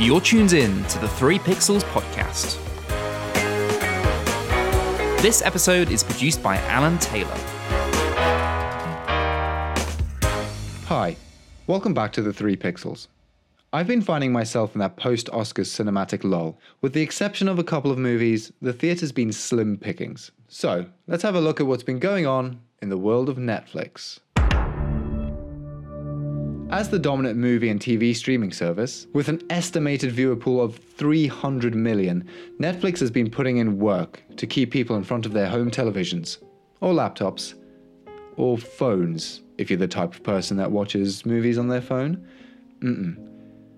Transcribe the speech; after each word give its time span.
You're 0.00 0.22
tuned 0.22 0.54
in 0.54 0.82
to 0.84 0.98
the 0.98 1.08
3 1.08 1.38
Pixels 1.40 1.82
podcast. 1.82 2.56
This 5.20 5.42
episode 5.42 5.90
is 5.90 6.02
produced 6.02 6.42
by 6.42 6.56
Alan 6.56 6.96
Taylor. 7.00 7.36
Hi, 10.86 11.18
welcome 11.66 11.92
back 11.92 12.14
to 12.14 12.22
the 12.22 12.32
3 12.32 12.56
Pixels. 12.56 13.08
I've 13.74 13.86
been 13.86 14.00
finding 14.00 14.32
myself 14.32 14.74
in 14.74 14.78
that 14.78 14.96
post 14.96 15.26
Oscars 15.34 15.68
cinematic 15.68 16.24
lull. 16.24 16.58
With 16.80 16.94
the 16.94 17.02
exception 17.02 17.46
of 17.46 17.58
a 17.58 17.64
couple 17.64 17.90
of 17.90 17.98
movies, 17.98 18.50
the 18.62 18.72
theatre's 18.72 19.12
been 19.12 19.32
slim 19.32 19.76
pickings. 19.76 20.30
So, 20.48 20.86
let's 21.08 21.24
have 21.24 21.34
a 21.34 21.42
look 21.42 21.60
at 21.60 21.66
what's 21.66 21.82
been 21.82 21.98
going 21.98 22.26
on 22.26 22.62
in 22.80 22.88
the 22.88 22.96
world 22.96 23.28
of 23.28 23.36
Netflix. 23.36 24.18
As 26.70 26.88
the 26.88 27.00
dominant 27.00 27.36
movie 27.36 27.68
and 27.68 27.80
TV 27.80 28.14
streaming 28.14 28.52
service, 28.52 29.08
with 29.12 29.28
an 29.28 29.42
estimated 29.50 30.12
viewer 30.12 30.36
pool 30.36 30.62
of 30.62 30.76
300 30.76 31.74
million, 31.74 32.24
Netflix 32.60 33.00
has 33.00 33.10
been 33.10 33.28
putting 33.28 33.56
in 33.56 33.80
work 33.80 34.22
to 34.36 34.46
keep 34.46 34.70
people 34.70 34.94
in 34.94 35.02
front 35.02 35.26
of 35.26 35.32
their 35.32 35.48
home 35.48 35.72
televisions, 35.72 36.38
or 36.80 36.92
laptops, 36.92 37.54
or 38.36 38.56
phones, 38.56 39.42
if 39.58 39.68
you're 39.68 39.80
the 39.80 39.88
type 39.88 40.14
of 40.14 40.22
person 40.22 40.56
that 40.58 40.70
watches 40.70 41.26
movies 41.26 41.58
on 41.58 41.66
their 41.66 41.80
phone. 41.80 42.24
Mm-mm. 42.78 43.16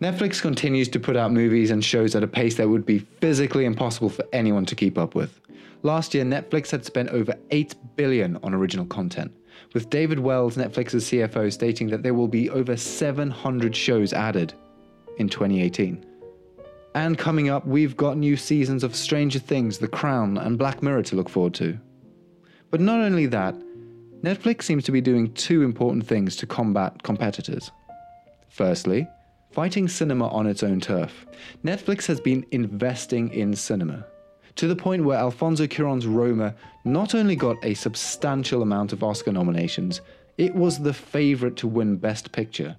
Netflix 0.00 0.42
continues 0.42 0.88
to 0.88 0.98
put 0.98 1.16
out 1.16 1.30
movies 1.30 1.70
and 1.70 1.84
shows 1.84 2.16
at 2.16 2.24
a 2.24 2.26
pace 2.26 2.56
that 2.56 2.68
would 2.68 2.84
be 2.84 2.98
physically 2.98 3.66
impossible 3.66 4.08
for 4.08 4.24
anyone 4.32 4.66
to 4.66 4.74
keep 4.74 4.98
up 4.98 5.14
with. 5.14 5.38
Last 5.82 6.12
year, 6.12 6.24
Netflix 6.24 6.72
had 6.72 6.84
spent 6.84 7.10
over 7.10 7.34
8 7.52 7.72
billion 7.94 8.36
on 8.42 8.52
original 8.52 8.86
content, 8.86 9.32
with 9.74 9.90
David 9.90 10.18
Wells, 10.18 10.56
Netflix's 10.56 11.04
CFO, 11.04 11.52
stating 11.52 11.88
that 11.88 12.02
there 12.02 12.14
will 12.14 12.28
be 12.28 12.50
over 12.50 12.76
700 12.76 13.74
shows 13.76 14.12
added 14.12 14.54
in 15.18 15.28
2018. 15.28 16.04
And 16.94 17.16
coming 17.16 17.50
up, 17.50 17.66
we've 17.66 17.96
got 17.96 18.16
new 18.16 18.36
seasons 18.36 18.82
of 18.82 18.96
Stranger 18.96 19.38
Things, 19.38 19.78
The 19.78 19.88
Crown, 19.88 20.38
and 20.38 20.58
Black 20.58 20.82
Mirror 20.82 21.04
to 21.04 21.16
look 21.16 21.28
forward 21.28 21.54
to. 21.54 21.78
But 22.70 22.80
not 22.80 23.00
only 23.00 23.26
that, 23.26 23.54
Netflix 24.22 24.62
seems 24.62 24.84
to 24.84 24.92
be 24.92 25.00
doing 25.00 25.32
two 25.32 25.62
important 25.62 26.06
things 26.06 26.36
to 26.36 26.46
combat 26.46 27.02
competitors. 27.02 27.70
Firstly, 28.48 29.06
fighting 29.52 29.88
cinema 29.88 30.28
on 30.28 30.46
its 30.46 30.62
own 30.62 30.80
turf. 30.80 31.26
Netflix 31.64 32.06
has 32.06 32.20
been 32.20 32.44
investing 32.50 33.32
in 33.32 33.54
cinema 33.54 34.04
to 34.56 34.66
the 34.66 34.76
point 34.76 35.04
where 35.04 35.18
Alfonso 35.18 35.66
Cuarón's 35.66 36.06
Roma 36.06 36.54
not 36.84 37.14
only 37.14 37.36
got 37.36 37.56
a 37.64 37.74
substantial 37.74 38.62
amount 38.62 38.92
of 38.92 39.02
Oscar 39.02 39.32
nominations, 39.32 40.00
it 40.38 40.54
was 40.54 40.78
the 40.78 40.92
favorite 40.94 41.56
to 41.56 41.68
win 41.68 41.96
Best 41.96 42.32
Picture. 42.32 42.76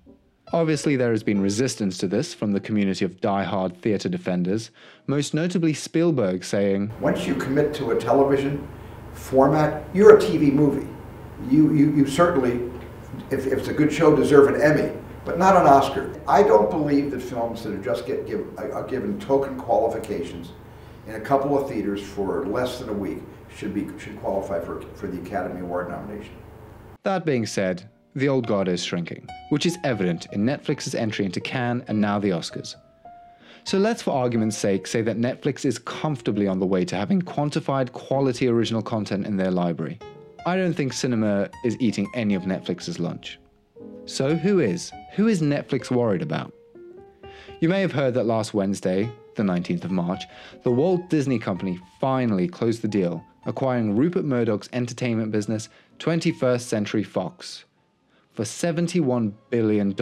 Obviously, 0.53 0.95
there 0.95 1.11
has 1.11 1.23
been 1.23 1.41
resistance 1.41 1.97
to 1.99 2.07
this 2.07 2.33
from 2.33 2.51
the 2.51 2.59
community 2.59 3.05
of 3.05 3.21
die-hard 3.21 3.81
theatre 3.81 4.09
defenders, 4.09 4.71
most 5.07 5.33
notably 5.33 5.73
Spielberg 5.73 6.43
saying, 6.43 6.91
Once 6.99 7.25
you 7.25 7.35
commit 7.35 7.73
to 7.75 7.91
a 7.91 7.99
television 7.99 8.67
format, 9.13 9.83
you're 9.93 10.17
a 10.17 10.21
TV 10.21 10.51
movie. 10.51 10.87
You, 11.49 11.73
you, 11.73 11.91
you 11.95 12.07
certainly, 12.07 12.69
if, 13.29 13.47
if 13.47 13.59
it's 13.59 13.67
a 13.69 13.73
good 13.73 13.93
show, 13.93 14.15
deserve 14.15 14.53
an 14.53 14.61
Emmy 14.61 14.91
but 15.23 15.37
not 15.37 15.55
an 15.55 15.67
Oscar. 15.67 16.13
I 16.27 16.43
don't 16.43 16.69
believe 16.69 17.11
that 17.11 17.21
films 17.21 17.63
that 17.63 17.73
are 17.73 17.83
just 17.83 18.05
get 18.05 18.25
give, 18.25 18.47
uh, 18.57 18.71
are 18.71 18.83
given 18.83 19.19
token 19.19 19.57
qualifications 19.57 20.51
in 21.07 21.15
a 21.15 21.19
couple 21.19 21.57
of 21.57 21.69
theaters 21.69 22.01
for 22.01 22.45
less 22.45 22.79
than 22.79 22.89
a 22.89 22.93
week 22.93 23.19
should 23.55 23.73
be 23.73 23.87
should 23.99 24.19
qualify 24.19 24.59
for 24.59 24.81
for 24.95 25.07
the 25.07 25.21
Academy 25.21 25.61
Award 25.61 25.89
nomination. 25.89 26.33
That 27.03 27.25
being 27.25 27.45
said, 27.45 27.89
the 28.15 28.29
old 28.29 28.45
guard 28.45 28.67
is 28.67 28.83
shrinking, 28.83 29.27
which 29.49 29.65
is 29.65 29.77
evident 29.83 30.27
in 30.33 30.45
Netflix's 30.45 30.95
entry 30.95 31.25
into 31.25 31.39
Cannes 31.39 31.83
and 31.87 31.99
now 31.99 32.19
the 32.19 32.29
Oscars. 32.29 32.75
So 33.63 33.77
let's, 33.77 34.01
for 34.01 34.11
argument's 34.11 34.57
sake, 34.57 34.87
say 34.87 35.01
that 35.03 35.17
Netflix 35.17 35.65
is 35.65 35.77
comfortably 35.77 36.47
on 36.47 36.59
the 36.59 36.65
way 36.65 36.83
to 36.85 36.95
having 36.95 37.21
quantified 37.21 37.91
quality 37.91 38.47
original 38.47 38.81
content 38.81 39.25
in 39.25 39.37
their 39.37 39.51
library. 39.51 39.99
I 40.45 40.55
don't 40.55 40.73
think 40.73 40.93
cinema 40.93 41.49
is 41.63 41.77
eating 41.79 42.07
any 42.15 42.33
of 42.33 42.43
Netflix's 42.43 42.99
lunch. 42.99 43.39
So, 44.05 44.35
who 44.35 44.59
is? 44.59 44.91
Who 45.13 45.27
is 45.27 45.41
Netflix 45.41 45.91
worried 45.91 46.23
about? 46.23 46.51
You 47.59 47.69
may 47.69 47.81
have 47.81 47.91
heard 47.91 48.15
that 48.15 48.25
last 48.25 48.53
Wednesday, 48.53 49.11
the 49.35 49.43
19th 49.43 49.83
of 49.83 49.91
March, 49.91 50.23
the 50.63 50.71
Walt 50.71 51.09
Disney 51.09 51.39
Company 51.39 51.79
finally 51.99 52.47
closed 52.47 52.81
the 52.81 52.87
deal, 52.87 53.23
acquiring 53.45 53.95
Rupert 53.95 54.25
Murdoch's 54.25 54.69
entertainment 54.73 55.31
business, 55.31 55.69
21st 55.99 56.61
Century 56.61 57.03
Fox, 57.03 57.65
for 58.33 58.43
$71 58.43 59.33
billion, 59.49 59.95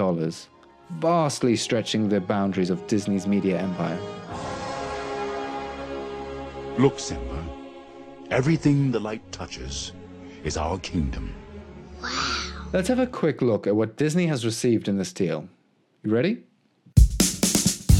vastly 0.91 1.55
stretching 1.55 2.09
the 2.09 2.19
boundaries 2.19 2.69
of 2.69 2.85
Disney's 2.87 3.27
media 3.27 3.59
empire. 3.59 3.99
Look, 6.77 6.99
Simba, 6.99 7.43
everything 8.31 8.91
the 8.91 8.99
light 8.99 9.29
touches 9.31 9.91
is 10.43 10.55
our 10.55 10.79
kingdom. 10.79 11.33
Wow. 12.01 12.35
Let's 12.71 12.87
have 12.87 12.99
a 12.99 13.07
quick 13.07 13.41
look 13.41 13.67
at 13.67 13.75
what 13.75 13.97
Disney 13.97 14.27
has 14.27 14.45
received 14.45 14.87
in 14.87 14.97
this 14.97 15.11
deal. 15.11 15.49
You 16.03 16.13
ready? 16.13 16.43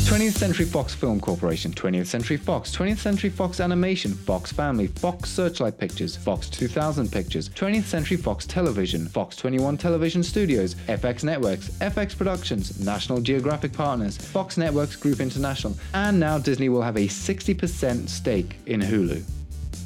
20th 0.09 0.39
Century 0.39 0.65
Fox 0.65 0.95
Film 0.95 1.19
Corporation, 1.19 1.71
20th 1.71 2.07
Century 2.07 2.35
Fox, 2.35 2.75
20th 2.75 2.97
Century 2.97 3.29
Fox 3.29 3.59
Animation, 3.59 4.11
Fox 4.11 4.51
Family, 4.51 4.87
Fox 4.87 5.29
Searchlight 5.29 5.77
Pictures, 5.77 6.15
Fox 6.15 6.49
2000 6.49 7.11
Pictures, 7.11 7.47
20th 7.49 7.83
Century 7.83 8.17
Fox 8.17 8.47
Television, 8.47 9.07
Fox 9.07 9.35
21 9.35 9.77
Television 9.77 10.23
Studios, 10.23 10.73
FX 10.87 11.23
Networks, 11.23 11.69
FX 11.77 12.17
Productions, 12.17 12.83
National 12.83 13.21
Geographic 13.21 13.71
Partners, 13.71 14.17
Fox 14.17 14.57
Networks 14.57 14.95
Group 14.95 15.19
International, 15.19 15.77
and 15.93 16.19
now 16.19 16.39
Disney 16.39 16.69
will 16.69 16.81
have 16.81 16.97
a 16.97 17.07
60% 17.07 18.09
stake 18.09 18.55
in 18.65 18.81
Hulu. 18.81 19.23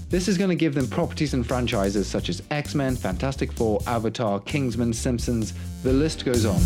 This 0.09 0.29
is 0.29 0.37
going 0.37 0.51
to 0.51 0.55
give 0.55 0.73
them 0.73 0.87
properties 0.87 1.33
and 1.33 1.45
franchises 1.45 2.07
such 2.07 2.29
as 2.29 2.41
X 2.49 2.75
Men, 2.75 2.95
Fantastic 2.95 3.51
Four, 3.51 3.81
Avatar, 3.87 4.39
Kingsman, 4.39 4.93
Simpsons, 4.93 5.53
the 5.83 5.91
list 5.91 6.23
goes 6.23 6.45
on. 6.45 6.61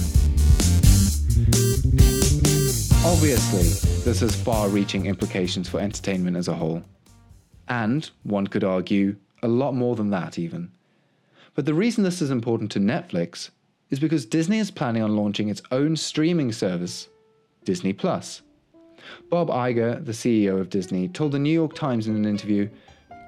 Obviously, 3.07 3.63
this 4.03 4.19
has 4.19 4.35
far 4.35 4.67
reaching 4.67 5.05
implications 5.05 5.69
for 5.69 5.79
entertainment 5.79 6.35
as 6.35 6.49
a 6.49 6.53
whole. 6.53 6.83
And, 7.69 8.11
one 8.23 8.47
could 8.47 8.65
argue, 8.65 9.15
a 9.41 9.47
lot 9.47 9.73
more 9.73 9.95
than 9.95 10.09
that, 10.09 10.37
even. 10.37 10.71
But 11.55 11.65
the 11.65 11.73
reason 11.73 12.03
this 12.03 12.21
is 12.21 12.31
important 12.31 12.69
to 12.71 12.79
Netflix 12.79 13.51
is 13.89 14.01
because 14.01 14.25
Disney 14.25 14.59
is 14.59 14.71
planning 14.71 15.03
on 15.03 15.15
launching 15.15 15.47
its 15.47 15.61
own 15.71 15.95
streaming 15.95 16.51
service, 16.51 17.07
Disney 17.63 17.93
Plus. 17.93 18.41
Bob 19.29 19.47
Iger, 19.47 20.03
the 20.03 20.11
CEO 20.11 20.59
of 20.59 20.69
Disney, 20.69 21.07
told 21.07 21.31
the 21.31 21.39
New 21.39 21.53
York 21.53 21.75
Times 21.75 22.07
in 22.07 22.15
an 22.15 22.25
interview 22.25 22.67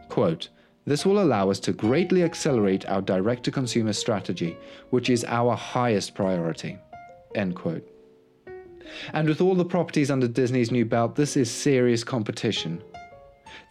Quote, 0.10 0.50
this 0.86 1.06
will 1.06 1.22
allow 1.22 1.50
us 1.50 1.60
to 1.62 1.72
greatly 1.72 2.24
accelerate 2.24 2.86
our 2.90 3.02
direct 3.02 3.46
to 3.46 3.52
consumer 3.52 3.94
strategy, 3.94 4.58
which 4.90 5.10
is 5.10 5.24
our 5.24 5.56
highest 5.56 6.16
priority. 6.16 6.78
End 7.34 7.56
quote. 7.56 7.99
And 9.14 9.28
with 9.28 9.42
all 9.42 9.56
the 9.56 9.66
properties 9.66 10.12
under 10.12 10.28
Disney's 10.28 10.72
new 10.72 10.86
belt, 10.86 11.16
this 11.16 11.38
is 11.38 11.50
serious 11.50 12.04
competition. 12.04 12.82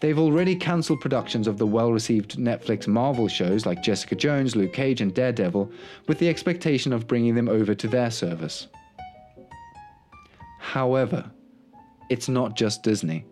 They've 0.01 0.19
already 0.19 0.55
cancelled 0.55 1.01
productions 1.01 1.49
of 1.49 1.59
the 1.59 1.67
well 1.67 1.93
received 1.93 2.37
Netflix 2.39 2.87
Marvel 2.87 3.27
shows 3.27 3.67
like 3.67 3.83
Jessica 3.83 4.15
Jones, 4.15 4.55
Luke 4.55 4.73
Cage, 4.73 5.01
and 5.01 5.13
Daredevil, 5.13 5.73
with 6.07 6.19
the 6.19 6.29
expectation 6.29 6.93
of 6.93 7.09
bringing 7.09 7.35
them 7.35 7.49
over 7.49 7.75
to 7.75 7.89
their 7.89 8.11
service. 8.11 8.69
However, 10.61 11.31
it's 12.11 12.29
not 12.29 12.57
just 12.57 12.83
Disney. 12.83 13.25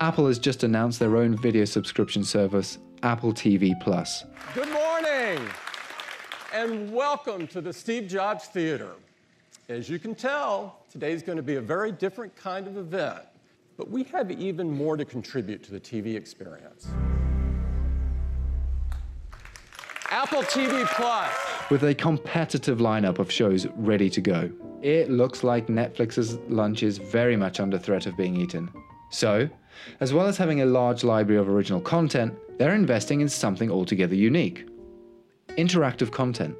Apple 0.00 0.26
has 0.26 0.38
just 0.38 0.64
announced 0.64 0.98
their 0.98 1.16
own 1.16 1.36
video 1.36 1.64
subscription 1.64 2.24
service, 2.24 2.78
Apple 3.02 3.32
TV 3.32 3.78
Plus. 3.80 4.24
Good 4.54 4.72
morning, 4.72 5.46
and 6.52 6.92
welcome 6.92 7.46
to 7.48 7.60
the 7.60 7.72
Steve 7.72 8.08
Jobs 8.08 8.46
Theater. 8.46 8.92
As 9.70 9.88
you 9.88 9.98
can 9.98 10.14
tell, 10.14 10.80
today's 10.90 11.22
going 11.22 11.36
to 11.36 11.42
be 11.42 11.54
a 11.54 11.60
very 11.60 11.90
different 11.90 12.36
kind 12.36 12.66
of 12.66 12.76
event, 12.76 13.20
but 13.78 13.90
we 13.90 14.02
have 14.04 14.30
even 14.30 14.70
more 14.70 14.94
to 14.98 15.06
contribute 15.06 15.62
to 15.62 15.70
the 15.70 15.80
TV 15.80 16.16
experience. 16.16 16.86
Apple 20.10 20.42
TV 20.42 20.84
Plus. 20.88 21.32
With 21.70 21.82
a 21.84 21.94
competitive 21.94 22.76
lineup 22.78 23.18
of 23.18 23.32
shows 23.32 23.66
ready 23.68 24.10
to 24.10 24.20
go, 24.20 24.50
it 24.82 25.10
looks 25.10 25.42
like 25.42 25.68
Netflix's 25.68 26.34
lunch 26.50 26.82
is 26.82 26.98
very 26.98 27.34
much 27.34 27.58
under 27.58 27.78
threat 27.78 28.04
of 28.04 28.18
being 28.18 28.36
eaten. 28.36 28.68
So, 29.10 29.48
as 30.00 30.12
well 30.12 30.26
as 30.26 30.36
having 30.36 30.60
a 30.60 30.66
large 30.66 31.04
library 31.04 31.40
of 31.40 31.48
original 31.48 31.80
content, 31.80 32.34
they're 32.58 32.74
investing 32.74 33.22
in 33.22 33.30
something 33.30 33.70
altogether 33.70 34.14
unique 34.14 34.68
interactive 35.56 36.10
content. 36.10 36.54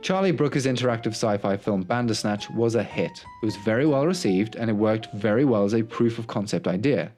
Charlie 0.00 0.32
Brooker's 0.32 0.66
interactive 0.66 1.12
sci 1.12 1.36
fi 1.38 1.56
film 1.56 1.82
Bandersnatch 1.82 2.50
was 2.50 2.74
a 2.74 2.82
hit. 2.82 3.24
It 3.42 3.46
was 3.46 3.56
very 3.56 3.86
well 3.86 4.06
received 4.06 4.56
and 4.56 4.68
it 4.68 4.74
worked 4.74 5.12
very 5.12 5.44
well 5.44 5.64
as 5.64 5.74
a 5.74 5.82
proof 5.82 6.18
of 6.18 6.26
concept 6.26 6.66
idea. 6.66 7.12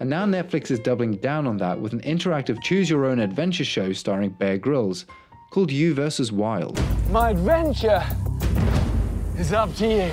And 0.00 0.08
now 0.08 0.24
Netflix 0.24 0.70
is 0.70 0.78
doubling 0.78 1.16
down 1.16 1.46
on 1.46 1.56
that 1.58 1.80
with 1.80 1.92
an 1.92 2.00
interactive 2.00 2.62
choose 2.62 2.88
your 2.88 3.04
own 3.04 3.18
adventure 3.18 3.64
show 3.64 3.92
starring 3.92 4.30
Bear 4.30 4.58
Grylls 4.58 5.06
called 5.50 5.70
You 5.70 5.94
vs. 5.94 6.32
Wild. 6.32 6.80
My 7.10 7.30
adventure 7.30 8.02
is 9.38 9.52
up 9.52 9.74
to 9.76 9.86
you. 9.86 10.10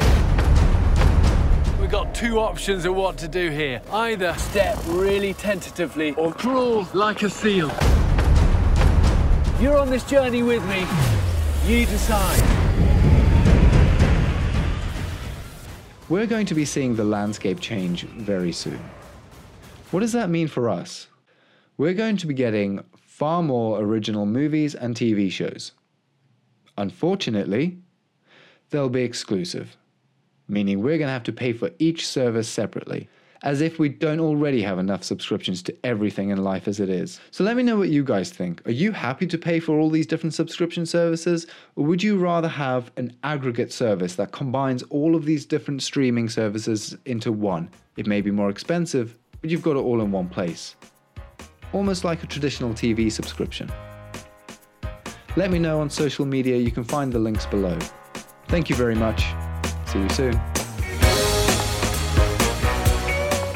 we've 1.79 1.91
got 1.91 2.13
two 2.13 2.39
options 2.39 2.85
of 2.85 2.95
what 2.95 3.17
to 3.19 3.27
do 3.27 3.49
here. 3.49 3.81
Either 3.91 4.33
step 4.33 4.77
really 4.87 5.33
tentatively 5.33 6.11
or 6.15 6.33
crawl 6.33 6.87
like 6.93 7.23
a 7.23 7.29
seal. 7.29 7.71
You're 9.61 9.77
on 9.77 9.89
this 9.89 10.03
journey 10.03 10.43
with 10.43 10.63
me. 10.67 10.85
Decide. 11.69 12.41
We're 16.09 16.25
going 16.25 16.47
to 16.47 16.55
be 16.55 16.65
seeing 16.65 16.95
the 16.95 17.03
landscape 17.03 17.59
change 17.59 18.05
very 18.05 18.51
soon. 18.51 18.79
What 19.91 19.99
does 19.99 20.13
that 20.13 20.31
mean 20.31 20.47
for 20.47 20.67
us? 20.67 21.09
We're 21.77 21.93
going 21.93 22.17
to 22.17 22.25
be 22.25 22.33
getting 22.33 22.83
far 22.97 23.43
more 23.43 23.79
original 23.81 24.25
movies 24.25 24.73
and 24.73 24.95
TV 24.95 25.31
shows. 25.31 25.73
Unfortunately, 26.75 27.77
they'll 28.71 28.89
be 28.89 29.03
exclusive, 29.03 29.77
meaning 30.47 30.81
we're 30.81 30.97
going 30.97 31.07
to 31.07 31.13
have 31.13 31.23
to 31.25 31.31
pay 31.31 31.53
for 31.53 31.69
each 31.77 32.07
service 32.07 32.49
separately, 32.49 33.07
as 33.43 33.61
if 33.61 33.79
we 33.79 33.89
don't 33.89 34.19
already 34.19 34.61
have 34.61 34.79
enough 34.79 35.03
subscriptions 35.03 35.63
to 35.63 35.75
everything 35.83 36.29
in 36.29 36.43
life 36.43 36.67
as 36.67 36.79
it 36.79 36.89
is. 36.89 37.19
So 37.31 37.43
let 37.43 37.55
me 37.55 37.63
know 37.63 37.77
what 37.77 37.89
you 37.89 38.03
guys 38.03 38.31
think. 38.31 38.65
Are 38.67 38.71
you 38.71 38.91
happy 38.91 39.27
to 39.27 39.37
pay 39.37 39.59
for 39.59 39.79
all 39.79 39.89
these 39.89 40.05
different 40.05 40.33
subscription 40.33 40.85
services, 40.85 41.47
or 41.75 41.85
would 41.85 42.03
you 42.03 42.17
rather 42.17 42.47
have 42.47 42.91
an 42.97 43.15
aggregate 43.23 43.71
service 43.71 44.15
that 44.15 44.31
combines 44.31 44.83
all 44.83 45.15
of 45.15 45.25
these 45.25 45.45
different 45.45 45.83
streaming 45.83 46.29
services 46.29 46.97
into 47.05 47.31
one? 47.31 47.69
It 47.97 48.07
may 48.07 48.21
be 48.21 48.31
more 48.31 48.49
expensive, 48.49 49.17
but 49.41 49.49
you've 49.49 49.63
got 49.63 49.75
it 49.75 49.79
all 49.79 50.01
in 50.01 50.11
one 50.11 50.27
place. 50.27 50.75
Almost 51.71 52.03
like 52.03 52.23
a 52.23 52.27
traditional 52.27 52.73
TV 52.73 53.11
subscription. 53.11 53.71
Let 55.35 55.51
me 55.51 55.59
know 55.59 55.79
on 55.79 55.89
social 55.89 56.25
media, 56.25 56.57
you 56.57 56.71
can 56.71 56.83
find 56.83 57.13
the 57.13 57.19
links 57.19 57.45
below. 57.45 57.77
Thank 58.47 58.69
you 58.69 58.75
very 58.75 58.95
much. 58.95 59.25
See 59.85 59.99
you 59.99 60.09
soon. 60.09 60.58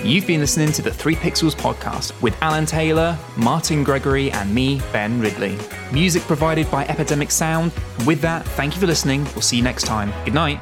You've 0.04 0.28
been 0.28 0.42
listening 0.42 0.74
to 0.74 0.82
the 0.82 0.92
3 0.92 1.16
Pixels 1.16 1.56
podcast 1.56 2.22
with 2.22 2.36
Alan 2.42 2.66
Taylor, 2.66 3.18
Martin 3.38 3.86
Gregory, 3.86 4.30
and 4.32 4.54
me, 4.54 4.82
Ben 4.92 5.22
Ridley. 5.22 5.58
Music 5.94 6.22
provided 6.24 6.70
by 6.70 6.86
Epidemic 6.88 7.32
Sound. 7.32 7.72
With 8.06 8.20
that, 8.20 8.46
thank 8.46 8.74
you 8.76 8.82
for 8.82 8.88
listening. 8.88 9.24
We'll 9.32 9.42
see 9.42 9.56
you 9.56 9.64
next 9.64 9.84
time. 9.84 10.12
Good 10.26 10.34
night. 10.34 10.62